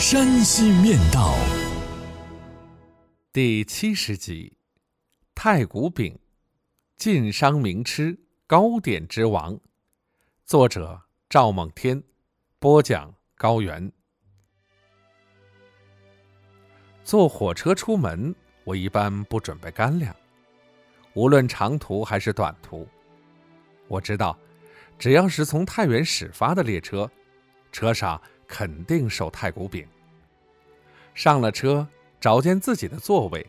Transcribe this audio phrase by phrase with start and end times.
[0.00, 1.34] 山西面道》
[3.34, 4.56] 第七十集：
[5.34, 6.18] 太谷饼，
[6.96, 9.60] 晋商名吃，糕点之王。
[10.46, 12.02] 作者：赵梦天，
[12.58, 13.92] 播讲：高原。
[17.04, 20.16] 坐火车出门，我一般不准备干粮，
[21.12, 22.88] 无论长途还是短途。
[23.86, 24.36] 我知道，
[24.98, 27.08] 只要是从太原始发的列车。
[27.70, 29.86] 车上肯定售太谷饼。
[31.14, 31.86] 上了车，
[32.20, 33.46] 找见自己的座位，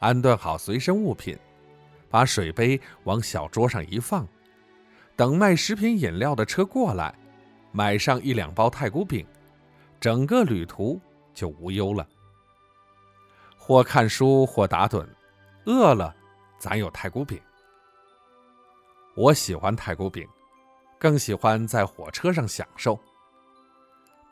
[0.00, 1.36] 安顿好随身物品，
[2.10, 4.28] 把水杯往小桌上一放，
[5.16, 7.14] 等卖食品饮料的车过来，
[7.72, 9.26] 买上一两包太谷饼，
[9.98, 11.00] 整个旅途
[11.32, 12.06] 就无忧了。
[13.56, 15.06] 或看书，或打盹，
[15.64, 16.14] 饿了，
[16.58, 17.40] 咱有太谷饼。
[19.16, 20.28] 我喜欢太谷饼，
[20.98, 22.98] 更喜欢在火车上享受。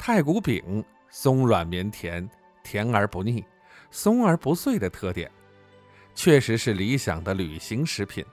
[0.04, 2.28] 太谷饼松软绵甜，
[2.64, 3.44] 甜而不腻，
[3.92, 5.30] 松而不碎的特点，
[6.12, 8.24] 确实是理想的旅行食品。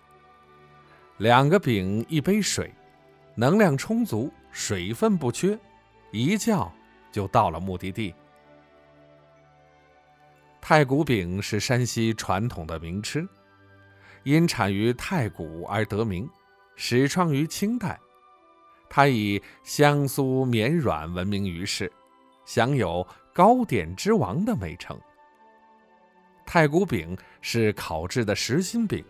[1.18, 2.74] 两个饼一杯水，
[3.36, 5.56] 能量充足，水分不缺，
[6.12, 6.74] 一觉
[7.12, 8.16] 就到了目的地。
[10.60, 13.30] 太谷饼是山西传统的名吃，
[14.24, 16.28] 因产于太谷而得名，
[16.76, 18.00] 始创于清代。
[18.90, 21.92] 它以香酥绵软闻名于世，
[22.46, 25.00] 享有“糕点之王”的美称。
[26.46, 29.06] 太谷饼是烤制的实心饼，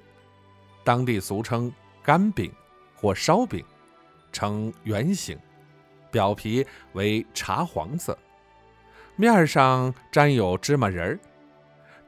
[0.83, 1.71] 当地俗称
[2.03, 2.51] 干饼
[2.93, 3.63] 或烧饼，
[4.33, 5.39] 呈圆形，
[6.11, 8.17] 表皮为茶黄色，
[9.15, 11.19] 面上沾有芝麻仁儿。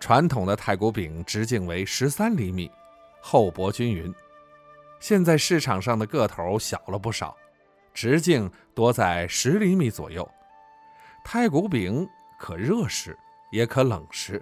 [0.01, 2.69] 传统的太谷饼直径为十三厘米，
[3.21, 4.13] 厚薄均匀。
[4.99, 7.37] 现在市场上的个头小了不少。
[7.93, 10.29] 直径多在十厘米左右。
[11.23, 12.07] 太谷饼
[12.37, 13.17] 可热食，
[13.51, 14.41] 也可冷食，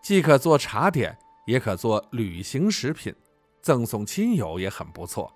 [0.00, 1.16] 既可做茶点，
[1.46, 3.14] 也可做旅行食品，
[3.60, 5.32] 赠送亲友也很不错。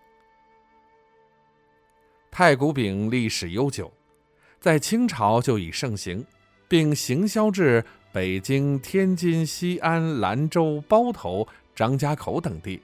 [2.30, 3.92] 太谷饼历史悠久，
[4.58, 6.26] 在清朝就已盛行，
[6.66, 12.82] 并行销至北京、天津、西安、兰州、包头、张家口等地。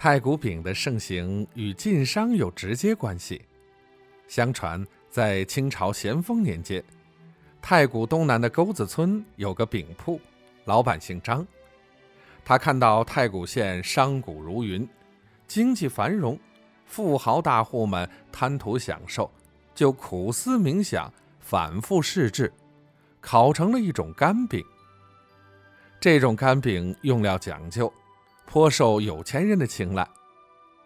[0.00, 3.44] 太谷饼的盛行与晋商有直接关系。
[4.28, 6.80] 相传，在清朝咸丰年间，
[7.60, 10.20] 太谷东南的沟子村有个饼铺，
[10.66, 11.44] 老板姓张。
[12.44, 14.88] 他看到太谷县商贾如云，
[15.48, 16.38] 经济繁荣，
[16.86, 19.28] 富豪大户们贪图享受，
[19.74, 22.52] 就苦思冥想，反复试制，
[23.20, 24.64] 烤成了一种干饼。
[25.98, 27.92] 这种干饼用料讲究。
[28.48, 30.08] 颇受有钱人的青睐，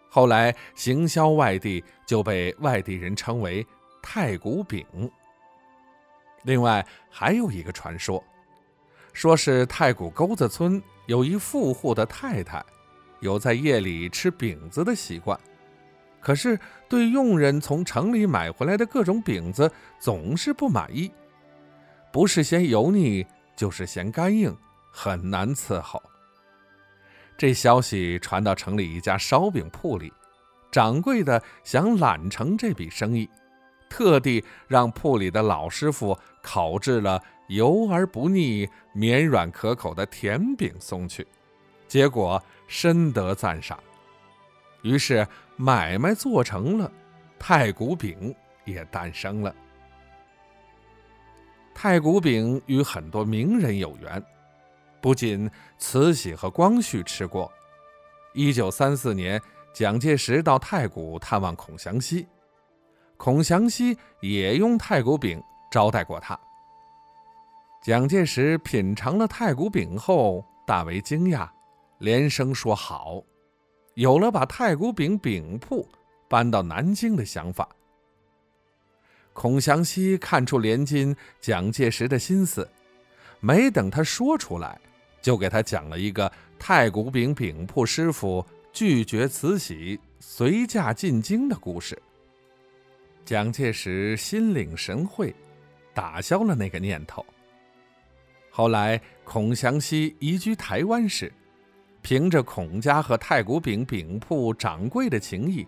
[0.09, 3.65] 后来行销外地就被外地人称为
[4.01, 4.85] 太谷饼。
[6.43, 8.21] 另外还有一个传说，
[9.13, 12.61] 说是太谷沟子村有一富户的太太，
[13.21, 15.39] 有在夜里吃饼子的习惯，
[16.19, 16.59] 可是
[16.89, 21.09] 对佣人从城里买回来的各种饼子总是不满意，
[22.11, 23.25] 不是嫌油腻，
[23.55, 24.53] 就是嫌干硬，
[24.91, 26.03] 很难伺候。
[27.37, 30.11] 这消息传到城里一家烧饼铺里，
[30.71, 33.29] 掌柜的想揽成这笔生意，
[33.89, 41.27] 特地让铺里的老师傅烤制了油而不腻、绵软可口的甜饼送去，
[41.87, 43.77] 结果深得赞赏。
[44.81, 46.91] 于是买卖做成了，
[47.39, 48.33] 太谷饼
[48.65, 49.53] 也诞生了。
[51.73, 54.23] 太谷饼与很多名人有缘。
[55.03, 57.51] 不仅慈禧和光绪吃过，
[58.33, 59.41] 一九三四年，
[59.73, 62.25] 蒋介石到太谷探望孔祥熙，
[63.17, 66.39] 孔祥熙也用太谷饼招待过他。
[67.81, 71.49] 蒋介石品尝了太谷饼后，大为惊讶，
[71.97, 73.21] 连声说好，
[73.95, 75.85] 有了把太谷饼饼铺
[76.29, 77.67] 搬到南京的想法。
[79.33, 82.65] 孔祥熙看出连金蒋介石的心思，
[83.41, 84.79] 没等他说出来。
[85.23, 91.99] 就给他讲了一个太谷饼饼铺师傅拒绝慈禧随驾进京的故事。
[93.25, 95.33] 蒋介石心领神会，
[95.93, 97.25] 打消了那个念头，
[98.49, 101.31] 后来孔祥熙移居台湾时，
[102.01, 105.65] 凭着孔家和太古饼饼铺掌柜的情谊，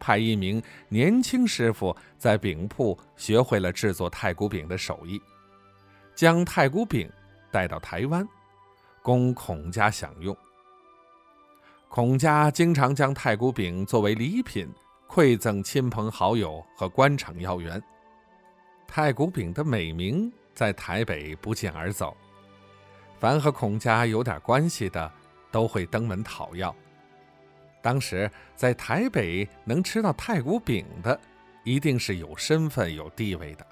[0.00, 5.22] 派一名年轻师傅在饼铺学会了制作太古饼的手艺，
[6.16, 7.08] 将太古饼
[7.52, 8.26] 带到台湾，
[9.08, 10.36] 供孔家享用。
[11.88, 14.68] 孔家经常将太古饼作为礼品
[15.08, 17.82] 馈赠亲朋好友和官场要员。
[18.86, 22.14] 太古饼的美名在台北不胫而走，
[23.18, 25.10] 凡和孔家有点关系的。
[25.50, 26.76] 都会登门讨要。
[27.80, 31.18] 当时在台北能吃到太古饼的，
[31.64, 33.66] 一定是有身份、有地位的。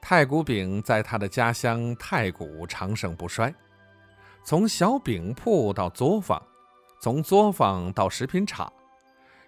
[0.00, 3.52] 太古饼在他的家乡太谷长盛不衰，
[4.42, 6.40] 从小饼铺到作坊，
[7.00, 8.72] 从作坊到食品厂，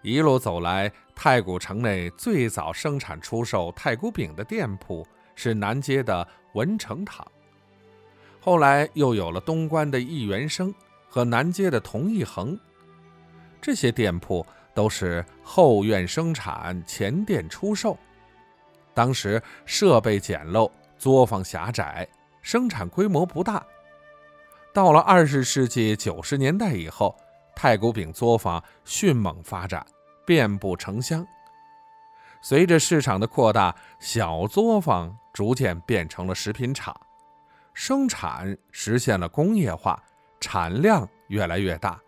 [0.03, 7.27] 一路走来，太谷城内最早生产出售太古饼的店铺是南街的文成堂。
[8.41, 10.75] 后来又有了东关的易元生
[11.09, 12.59] 和南街的同义恒，
[13.63, 14.45] 这些店铺
[14.75, 17.97] 都是后院生产，前店出售。
[18.95, 22.09] 当时设备简陋，作坊狭窄，
[22.43, 23.65] 生产规模不大。
[24.73, 27.17] 到了二十世纪九十年代以后，
[27.57, 29.85] 太古饼作坊迅猛发展，
[30.25, 31.27] 遍布城乡。
[32.43, 36.99] 随着市场的扩大，小作坊逐渐变成了食品厂。
[37.75, 40.03] 生产实现了工业化，
[40.41, 42.01] 产量越来越大。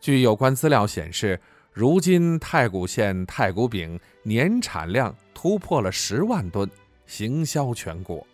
[0.00, 1.40] 据有关资料显示，
[1.72, 6.68] 如今太谷县太谷饼年产量突破了十万吨，
[7.06, 8.26] 行销全国。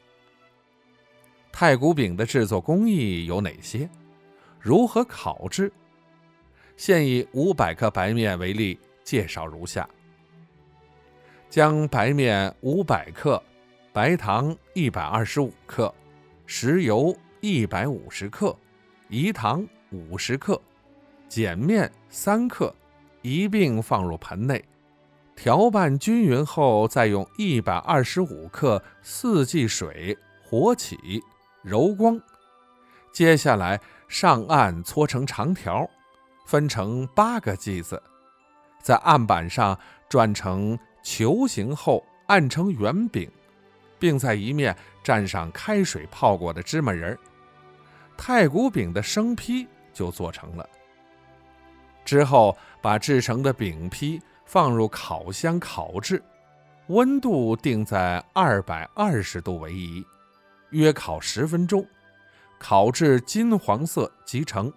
[1.52, 3.88] 太谷饼的制作工艺有哪些？
[4.58, 5.70] 如何烤制？
[6.76, 9.88] 现以五百克白面为例，介绍如下：
[11.48, 13.42] 将白面五百克。
[13.92, 15.94] 白糖一百二十五克，
[16.44, 18.54] 食油一百五十克，
[19.08, 20.60] 饴糖五十克，
[21.30, 22.74] 碱面三克，
[23.26, 24.64] 一并放入盆内，
[25.34, 31.20] 调拌均匀后，再用一百二十五克四季水和起，
[31.60, 32.20] 揉光。
[33.12, 35.90] 接下来上岸搓成长条，
[36.44, 38.00] 分成八个剂子，
[38.80, 39.76] 在案板上
[40.08, 43.28] 转成球形后，按成圆饼。
[43.98, 47.18] 并在一面蘸上开水泡过的芝麻仁儿，
[48.14, 50.68] 太古饼的生坯就做成了。
[52.06, 56.22] 之后把制成的饼坯放入烤箱烤制，
[56.86, 60.06] 温度定在二百二十度为宜，
[60.70, 61.84] 约烤十分钟，
[62.60, 64.72] 烤至金黄色即成。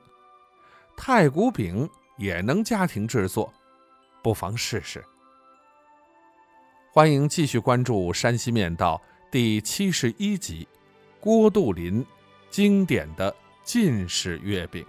[0.97, 1.87] 太古饼
[2.17, 3.53] 也能家庭制作，
[4.23, 5.05] 不妨试试。
[6.91, 8.99] 欢迎继续关注《山西面道》
[9.31, 10.67] 第七十一集：
[11.19, 12.03] 郭杜林
[12.49, 13.33] 经典的
[13.63, 14.83] 晋式月饼。